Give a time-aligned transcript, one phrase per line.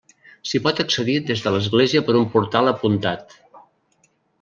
[0.51, 3.41] S'hi pot accedir des de l'església per un portal apuntat.